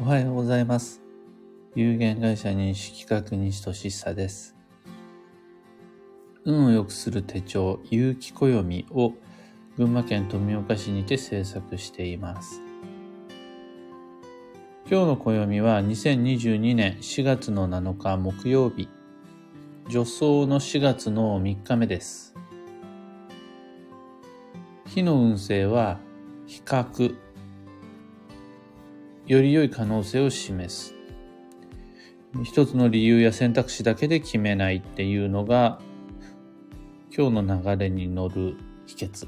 [0.00, 1.00] おはようございます。
[1.76, 4.56] 有限会社認識企画西俊久です。
[6.44, 9.12] 運を良くする手帳、有機暦を
[9.76, 12.60] 群馬県富岡市にて制作しています。
[14.90, 18.88] 今日の暦は2022年4月の7日木曜日、
[19.86, 22.34] 助走の4月の3日目です。
[24.86, 26.00] 日の運勢は
[26.46, 27.14] 比較、
[29.26, 30.94] より良い可能性を示す。
[32.42, 35.80] 一つの理由や選択肢だけで決めないっていうのが
[37.16, 38.56] 今日の流れに乗る
[38.86, 39.26] 秘訣。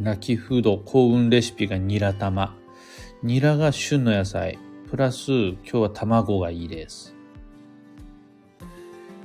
[0.00, 2.54] ラッキフード幸運レシピがニラ玉。
[3.22, 4.58] ニラが旬の野菜。
[4.88, 7.14] プラス今日は卵がいいです。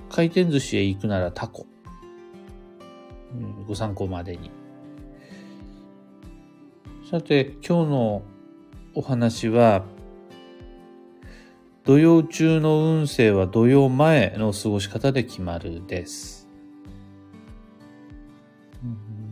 [0.10, 1.66] 回転寿司へ行くならタコ。
[3.68, 4.52] ご参考までに。
[7.10, 8.24] さて、今日の
[8.98, 9.84] お話は、
[11.84, 16.48] 土曜中の運勢は土曜前の過ごし方で決まるです。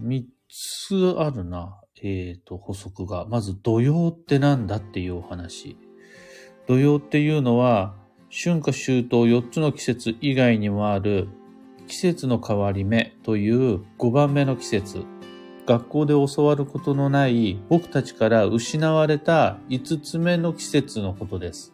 [0.02, 1.80] 三つあるな。
[2.02, 3.25] えっ、と、補足が。
[3.25, 5.77] まず、土曜ってなんだっていうお話。
[6.67, 7.95] 土曜っていうのは、
[8.30, 11.30] 春夏秋冬4つの季節以外にもある
[11.88, 15.05] 季節の変わり目という5番目の季節。
[15.66, 21.73] 学校で教わることのない僕たちから失われた5つ目の季節のことです。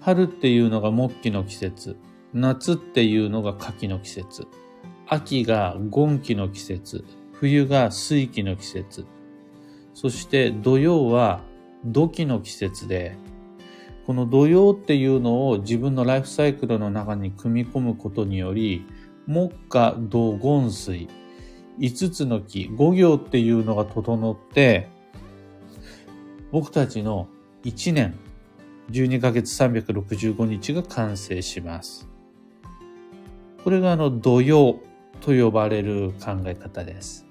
[0.00, 1.96] 春っていうのが木期の季節。
[2.32, 4.46] 夏っていうのが夏季の季節。
[5.06, 7.04] 秋が厳季の季節。
[7.32, 9.06] 冬が水季の季節。
[9.94, 11.42] そして土曜は
[11.84, 13.16] 土季の季節で、
[14.06, 18.86] この土曜っていうのを自分のライフサイクルの中に組み込むことにより、
[19.26, 21.08] 木下土金水、
[21.80, 24.88] 5つの木、5行っていうのが整って、
[26.52, 27.26] 僕たちの
[27.64, 28.14] 1年、
[28.90, 32.08] 12ヶ月365日が完成します。
[33.64, 34.80] これがあの土曜
[35.20, 37.26] と呼ばれる考え方です。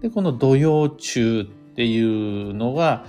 [0.00, 3.06] で、この土曜中っていうのが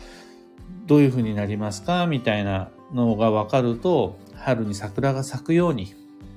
[0.85, 2.07] どういう風になりますか？
[2.07, 5.93] みたいなのが分かると、春に桜が咲くように、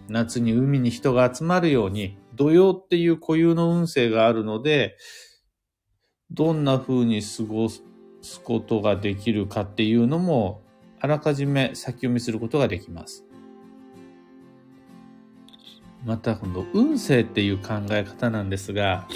[0.08, 4.96] 夏に海に人が集まるように、土曜っていう固有の運勢があるので、
[6.30, 7.82] どんな風に過ごす
[8.42, 10.62] ことができるかっていうのも、
[11.00, 13.26] あらかじめ先読みすることができます。
[16.06, 19.06] また今度、運勢っていう考え方なんですが、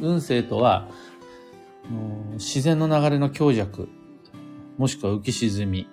[0.00, 0.88] 運勢とは、
[2.38, 3.90] 自然の流れの強弱、
[4.78, 5.86] もしくは浮き沈み、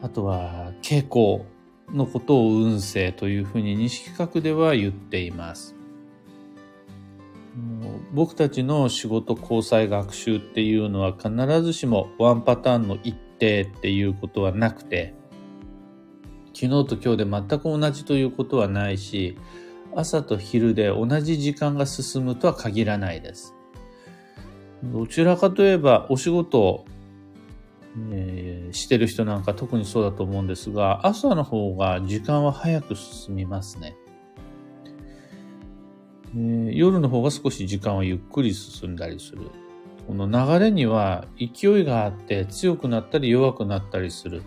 [0.00, 1.44] あとは傾向
[1.92, 5.74] のことを運勢というふうに西企画では言っています。
[8.12, 11.30] 僕たちの仕事交際学習っていうのは必
[11.62, 15.14] ずしもワンパターンの一定っていうことはなくて、
[16.52, 19.36] 昨日と今日で全く同じということはないし、
[19.94, 23.54] 朝と昼で同じ時間が進むとは限らないです。
[24.82, 26.84] どちらかといえばお仕事、
[28.12, 33.96] えーしてる人なんか特にそうだと思うんですが、朝の方が時間は早く進みますね。
[36.34, 39.50] えー夜の方が少し時間はゆっくり進んだりする。
[40.06, 44.42] この流れには勢いがあって強くなったり弱くなったりする。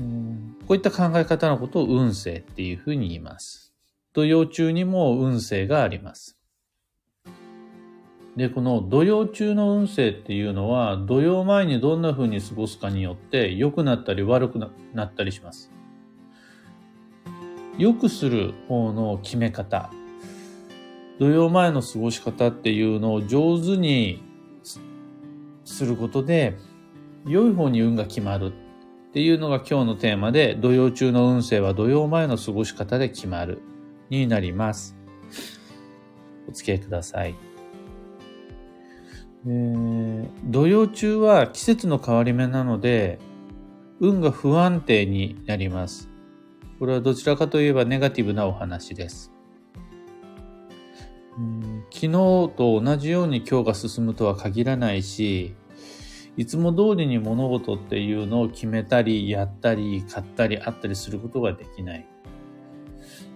[0.00, 3.74] うんこういった考え方のことを運勢っていうふうに言います。
[4.14, 6.37] 土曜中にも運勢があります。
[8.36, 14.58] で、この土曜中の運勢っていうのは、土曜前にどんな風に過ごすかによって良くなったり悪く
[14.94, 15.72] なったりします。
[17.78, 19.90] 良くする方の決め方。
[21.18, 24.22] 土曜前の過ごし方っていうのを上手に
[25.64, 26.56] することで、
[27.26, 33.62] 良い方に運が決まるっていうのが今日のテーマで、土曜中の運勢は土曜前の過ごし方で決まる
[34.10, 34.96] になります。
[36.48, 37.47] お付き合いください。
[39.50, 43.18] え土曜中は季節の変わり目なので、
[44.00, 46.08] 運が不安定になります。
[46.78, 49.32] これはどちらかといえばネガティブなお話です。
[51.38, 55.54] うん昨日と同じように今日が進むとは限らないし、
[56.36, 62.06] いつも通りに物事っていうのを決めたり、やったり、買ったり、あったりすることができない。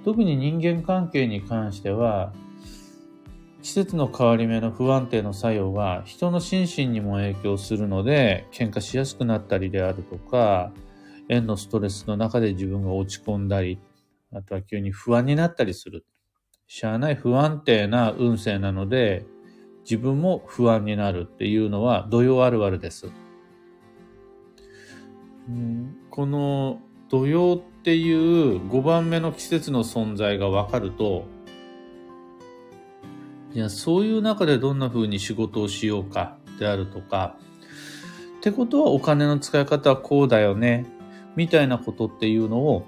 [0.04, 2.32] 特に人間関係に関しては、
[3.62, 10.72] 季節の変わり目の不安定の作用が人の心身にも影響するので、喧嘩しやすくなったりであるとか、
[11.28, 13.78] 縁のストレスの中で自分が落ち込んだり、
[14.32, 16.04] あとは急に不安になったりする。
[16.66, 19.24] しゃあない不安定な運勢なので、
[19.84, 23.12] 自分も不安になるっていうのは土曜あるあるです。
[26.10, 31.26] この土曜っていう5番目の季節の存在が分かると、
[33.54, 37.37] いや、そういう中でどんな風に仕事をしようかであるとか、
[38.38, 40.87] ってことはお金の使い方はこうだよね、
[41.37, 42.87] みたいなことっていうのを、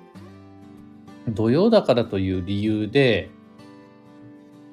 [1.29, 3.31] 土曜だからという理由で、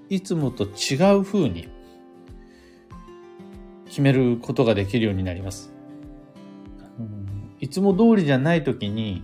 [0.10, 1.70] いつもと違う風に
[3.86, 5.74] 決めることができるようになります。
[7.60, 9.24] いつも通りじゃない時に、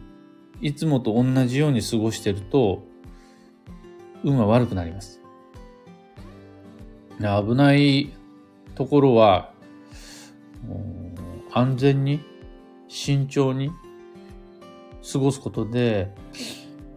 [0.62, 2.84] いつもと同じように過ごしてると、
[4.24, 5.17] 運は悪くなります。
[7.20, 8.14] 危ない
[8.76, 9.52] ところは、
[11.52, 12.22] 安全に、
[12.88, 13.70] 慎重に
[15.12, 16.14] 過ごすことで、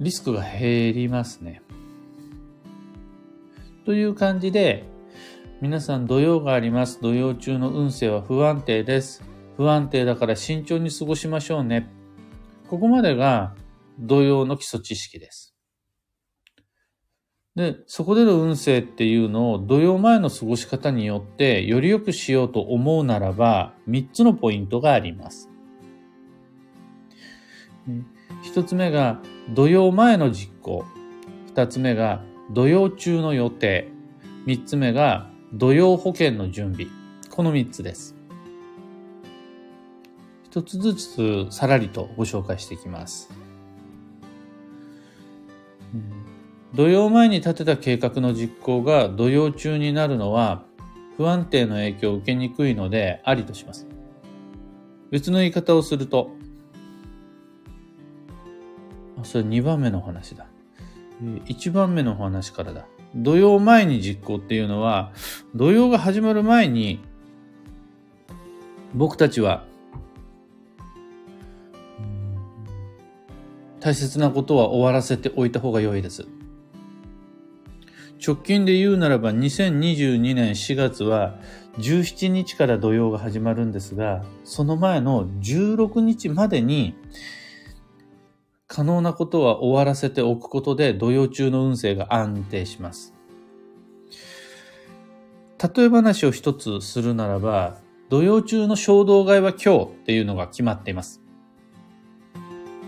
[0.01, 1.63] リスクが減りますね。
[3.85, 4.85] という感じで、
[5.61, 7.01] 皆さん土曜があります。
[7.01, 9.23] 土曜中の運勢は不安定です。
[9.57, 11.91] 不安定だから慎重に過ごしましょうね。
[12.69, 13.55] ここまでが
[13.99, 15.50] 土曜の基礎知識です。
[17.57, 25.51] で、そこでの運勢っていうのを土曜前の過ごし方によってより良くしようと思うならば3つのポイントがあります。
[28.45, 29.21] 1つ目が
[29.51, 30.85] 土曜前の実行。
[31.55, 33.89] 2つ目が土曜中の予定。
[34.47, 36.87] 3つ目が土曜保険の準備。
[37.31, 38.15] この3つです。
[40.45, 43.29] 一つずつさらりとご紹介していきます。
[45.93, 46.30] うん
[46.75, 50.63] 土曜前に立てた計画の実行が土曜中になるのは
[51.17, 53.87] 不安定の影響を受けにくいのでありとします。
[55.11, 56.31] 別の言い方をすると、
[59.21, 60.47] あ、それ2番目の話だ。
[61.21, 62.87] 1番目の話からだ。
[63.15, 65.13] 土曜前に実行っていうのは、
[65.55, 67.01] 土曜が始まる前に、
[68.95, 69.65] 僕たちは
[73.81, 76.27] 大切なことは終わらせておいた方が良いです。
[78.25, 81.39] 直近で言うならば2022年4月は
[81.79, 86.95] 17日から土曜が始まるんですが、その前の16日までに
[88.67, 93.15] 可能なことは終わらせておくことで土曜中の運勢が安定します。
[95.75, 97.79] 例え話を一つするならば、
[98.11, 101.23] 土曜中の衝動買いは今日っていうのが決まっています。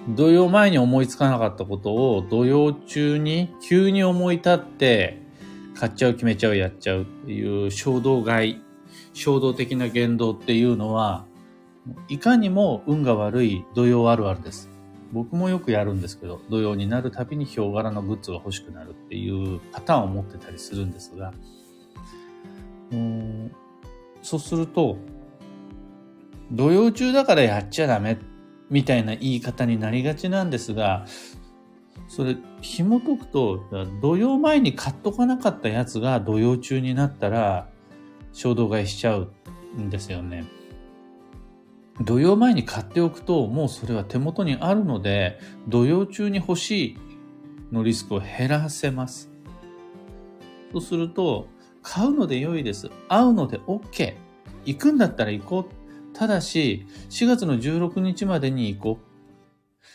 [0.09, 5.22] 土曜前に思いつかなかったことを土曜中に急に思い立って
[5.83, 8.63] 買っちゃう決めちゃうやっちゃうっていう衝動買い、
[9.15, 11.27] 衝動的な言動っていうのは、
[12.09, 14.71] いかにも運が悪い土曜あるあるです。
[15.11, 21.35] 僕もよくやるんですけど、土曜になるたびにヒョウ柄のグッズが欲しくなるっていうパターンを持ってたりするんですが、
[22.93, 23.53] うん
[24.23, 24.99] そうすると、
[26.53, 28.19] 土曜中だからやっちゃダメ
[28.71, 31.07] みたいな言い方になりがちなんですが、
[32.15, 33.65] それ、紐解くと、
[34.03, 37.71] 土曜前に買っとかなかったやつが土曜中になったら、
[38.35, 39.33] 衝動買いしちゃう
[39.79, 40.45] んですよね。
[42.03, 45.39] 土曜前に買っておくと、もうそれは手元にあるので、
[45.69, 46.99] 土曜中に欲しい
[47.73, 49.31] のリスクを減らせます。
[50.73, 51.47] そうすると、
[51.81, 52.91] 買うので良いです。
[53.09, 54.17] 会うので OK。
[54.67, 56.15] 行くんだったら行こう。
[56.15, 59.13] ただし、4月の16日までに行こう。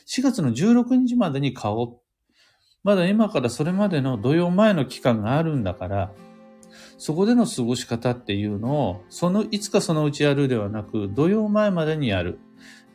[0.07, 2.06] 4月の16日までに買おう。
[2.83, 6.11] まだ今からそれまでの土曜前の期間があるんだから、
[6.97, 12.39] そこでの過ごし方っていうのを、その、いつかそのうちやるではなく、土曜前までにやる。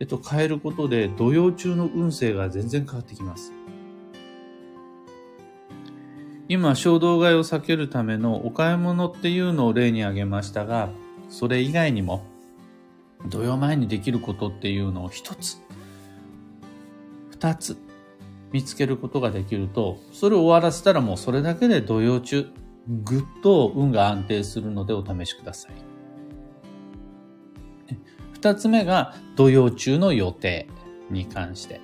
[0.01, 3.53] えっと、変えることで、土曜中の運勢が全然変わってきます。
[6.49, 10.91] 今、衝動買いを避けるためのお買い物っていうのを例に挙げましたが、
[11.29, 12.25] それ以外にも、
[13.29, 15.59] 土曜前にできることっていうのを一つ、
[17.31, 17.79] 二つ
[18.53, 22.47] 見つけることができると、それを終わらせたらもうそれだけで土曜中、
[23.05, 25.73] ぐっと運が安定するのでお試しください。
[28.33, 30.69] 二つ目が土曜中の予定
[31.11, 31.81] に関して。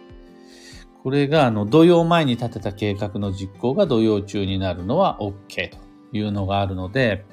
[1.05, 5.79] これがあの土曜前に立てた計画の実行が土曜中になるのは OK と
[6.13, 7.25] いうのがあるので、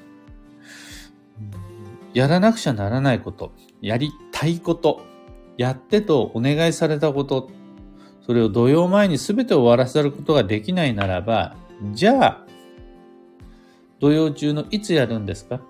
[2.14, 3.52] やらなくちゃならないこと、
[3.82, 5.02] やりたいこと、
[5.58, 7.50] やってとお願いされたこと、
[8.26, 11.54] それを土曜前に全て終わらせることができないならば、
[11.92, 12.46] じゃあ、
[14.00, 15.60] 土曜中のいつやるんですか？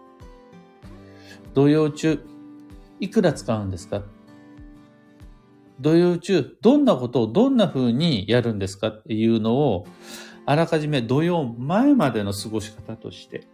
[1.52, 2.18] 土曜中、
[2.98, 4.02] いくら使うんですか？
[5.80, 8.88] 土曜中、どんなことをどんな風にやるんですか？
[8.88, 9.86] っていうのを、
[10.46, 13.48] あらかじめ土曜前までの過ごし方として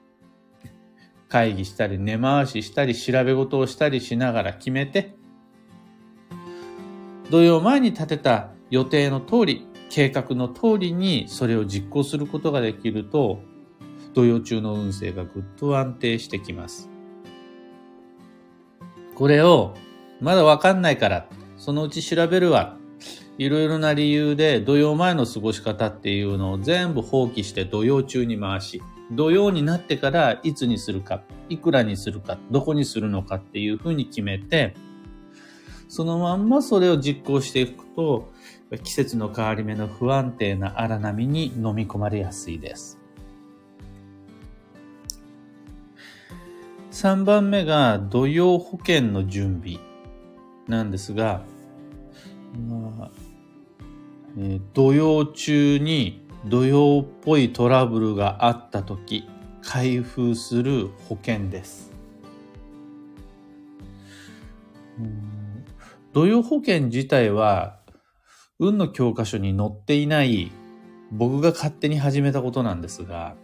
[1.29, 5.17] 会議したり根回ししたり調べ事をしたりしながら決めて、
[7.31, 13.43] 土曜前に立てた予定の通り、計画の通りにそれを実行することができると、
[14.15, 16.89] 土曜中の運勢がぐっと安定してきます。
[19.15, 19.75] これを、
[20.23, 22.79] まだわかんないから、そのうち調べるわ。
[23.37, 34.75] いろいろな理由で土曜前の過ごし方っていうのを全部放棄して土曜中に回し、土曜になってからいつにするか、いくらにするか、どこにするのかっていうふうに決めて、
[35.89, 38.32] そのまんまそれを実行していくと、
[38.79, 42.99] 季節の変わり目の不安定な荒波に飲み込まれやすいです。
[46.91, 49.79] 3番目が土曜保険の準備
[50.69, 51.43] なんですが、
[52.69, 53.11] まあ
[54.39, 59.29] えー、土曜中に土曜っぽいトラブルがあった時
[59.63, 61.93] 開封する保険です。
[66.13, 67.82] 土曜保険自体は
[68.63, 70.53] 運の教科書に載っていない
[71.11, 73.35] 僕が勝手に始めたことなんですが、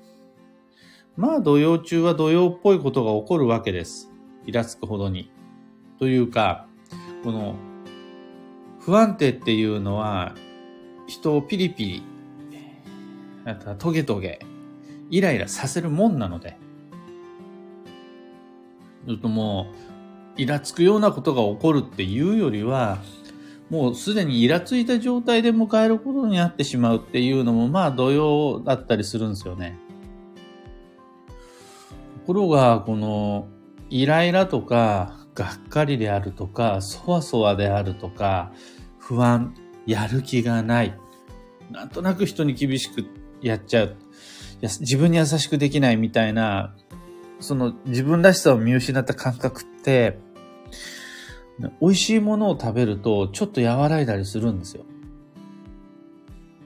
[1.17, 4.13] まあ土曜中は土曜っぽいことが起こるわけです。
[4.47, 5.33] イラつくほどに。
[5.99, 6.69] というか、
[7.25, 7.57] この
[8.79, 10.37] 不安定っていうのは
[11.09, 12.03] 人をピリピリ、
[13.45, 14.39] あとはトゲトゲ、
[15.11, 16.57] イライラさせるもんなので、
[19.05, 19.73] ちょっとも
[20.37, 22.99] う、イラつくようなことが起こるっていうよりは、
[23.71, 29.79] もうすでにイラついた状態で迎えることになってしまうっていうのもまあ同様だったりするんですよね。
[32.27, 33.49] ところが、この
[33.91, 38.53] イライラとか、がっかりであるとか、そわそわであるとか、
[38.99, 39.55] 不安、
[39.87, 40.99] やる気がない。
[41.71, 43.07] なんとなく人に厳しく
[43.41, 43.97] やっちゃう。
[44.61, 46.75] 自分に優しくできないみたいな、
[47.41, 50.19] その自分らしさを見失った感覚って、
[51.81, 54.85] 美味しいものを食べるとちょっと和らいだりするんですよ。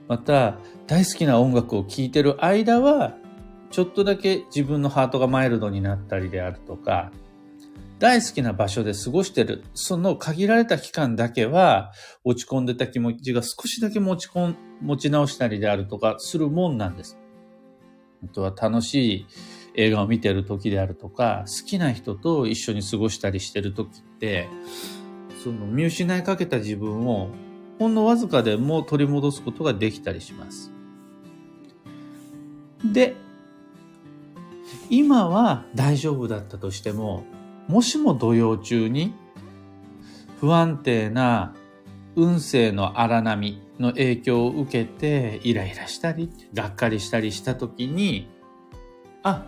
[0.07, 3.15] また、大好きな音楽を聴いてる間は、
[3.71, 7.11] ちょっとだけ自分のハートがマイルドになったりであるとか、
[7.99, 17.17] 大好きな場所で過ごしてる、その限られた期間だけは、落ち込んでた気持ちが少しだけ持ち込ん、持ち直したりであるとかするもんなんです。
[18.23, 19.25] あとは楽しい
[19.75, 24.47] 映画を見てる時であるとか、好きな人と一緒に過ごしたりしてる時って、
[25.43, 27.29] その見失いかけた自分を
[27.79, 30.71] ほんのわずかでも取り戻すことができたりします。
[32.83, 33.15] で、
[34.89, 37.25] 今は大丈夫だったとしても、
[37.67, 39.13] もしも土曜中に
[40.39, 41.55] 不安定な
[42.15, 48.27] 運勢の荒波の影響を受けてイライラしたり、がっかりしたりした時に、
[49.23, 49.45] あ、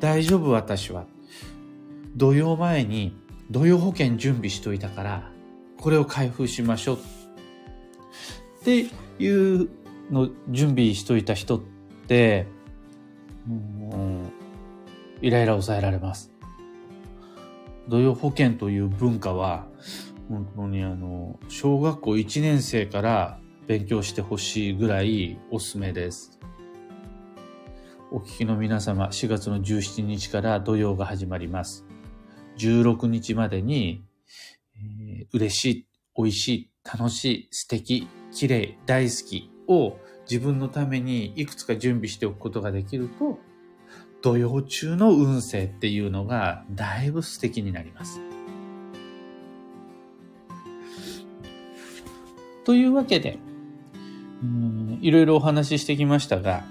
[0.00, 1.04] 大丈夫私は。
[2.16, 3.14] 土曜前に
[3.50, 5.30] 土曜保険準備しといたから、
[5.78, 6.96] これを開封しましょう。
[6.96, 6.98] っ
[8.64, 8.86] て
[9.18, 9.68] いう
[10.10, 11.60] の準備しといた人っ
[12.08, 12.46] て、
[13.48, 13.52] う
[15.22, 16.32] イライラ抑えられます。
[17.88, 19.66] 土曜保険という文化は、
[20.28, 26.39] 本当にあの、小学校1年生から勉強してほしいぐらいおすすめです。
[28.12, 31.84] お聞きの皆様、4月の17日から土曜が始まります。
[32.58, 34.02] 16日までに、
[34.74, 35.86] えー、嬉しい、
[36.16, 39.96] 美味しい、楽しい、素敵、綺麗、大好きを
[40.28, 43.38] 自分のためにいくつか準備しておくことができると、
[44.22, 48.20] 土曜中の運勢っていうのがだいぶ素敵になります。
[52.64, 53.38] というわけで、
[55.00, 56.64] いろいろお話ししてきましたが、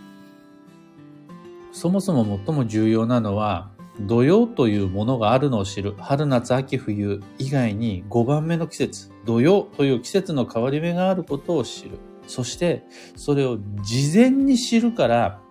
[1.72, 3.72] そもそも最も重要なのは、
[4.02, 11.98] 土曜というものがあるのを知る春夏秋冬以外に5番目の季節、土曜という季節の変わり目があることを知る。
[12.28, 12.86] そして、
[13.16, 15.42] それを事前に知るから、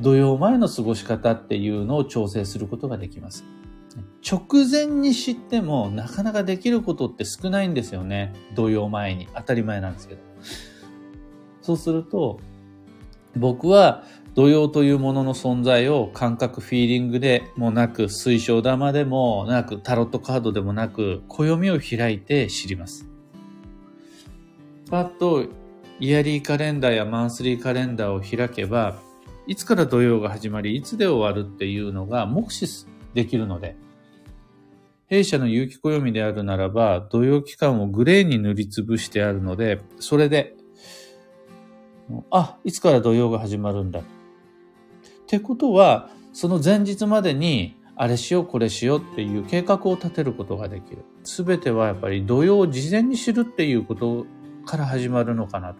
[0.00, 3.44] 土曜前の過ごし方っていうのを調整することができます。
[4.28, 8.32] 直前に知ってもなかなかできることって少ないんですよね。
[8.54, 9.28] 土曜前に。
[9.34, 10.20] 当たり前なんですけど。
[11.60, 12.40] そうすると、
[13.36, 23.08] 僕は土曜というものの存在を感覚、フィーリングでもなく、水晶玉でもなく、タロットカードでもなく、暦を開いて知ります。
[24.88, 25.46] パッと
[25.98, 28.98] イヤリーカレンダーやマンスリーカレンダーを開けば、
[29.46, 33.76] いつから土曜が始まり、いつで終わるっていうのが目視できるので、
[35.08, 40.54] 弊社の有機暦であるならば、土曜期間をグレーに塗りつぶしてあるので、それで、
[42.30, 44.02] あ、いつから土曜が始まるんだ。
[45.30, 51.04] ってことは、その前日までに、あれしようこれしようっていう計画を立てることができる。
[51.22, 54.26] すべてはやっぱり土曜を事前に知るっていうこと
[54.66, 55.76] から始まるのかなと。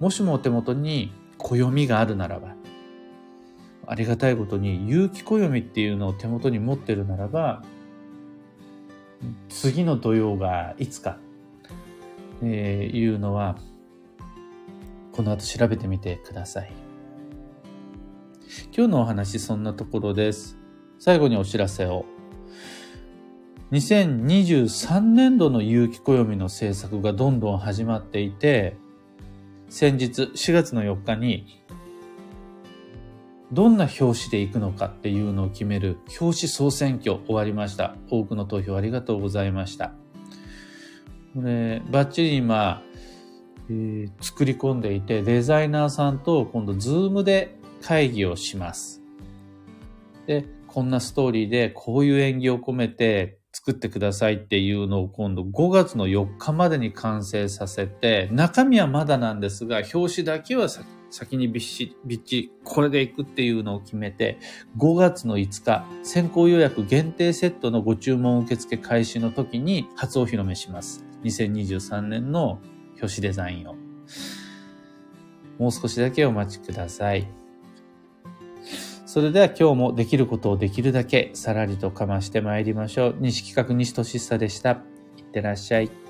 [0.00, 2.56] もしもお手元に暦があるならば、
[3.86, 7.62] ありがたいことに有機暦っていうのを手元に持ってるならば、
[9.48, 11.16] 次の土曜がいつか、
[12.42, 13.56] えー、いうのは、
[15.12, 16.83] この後調べてみてください。
[18.76, 20.58] 今日のお話そんなところです。
[20.98, 22.04] 最後にお知らせを。
[23.72, 28.76] 2023年度の有機暦の制作がどんどん始まっていて、
[29.68, 31.64] 先日4月の4日に
[33.52, 37.96] どんな表紙で行くのかっていうのを決める表紙総選挙終わりました。
[38.10, 39.92] 多くの投票ありがとうございました。
[41.34, 42.82] これ、バッチリ今、
[43.70, 49.02] えー、作り込んでいて、デザイナーさんと今度ズームで会議をします。
[50.26, 60.68] で、こんなストーリーでこういう縁起を込めて作ってくださいっていうのを今度5月の4日までに完成させて、中身はまだなんですが、表紙だけは
[61.10, 64.38] 先にびっしびっちりこれでいくっていうのを決めて、
[64.78, 71.04] 5月の5日、先行予約限定セットのご注文受付開始の時に初お披露目します。
[71.22, 72.58] 2023年の
[73.00, 73.76] 表紙デザインを。
[75.58, 77.43] もう少しだけお待ちください。
[79.14, 83.16] それでは今日もできることをできるだけさらりとかましてまいりましょう。
[83.20, 84.70] 西企画西俊久でした。
[84.70, 86.03] いってらっしゃい。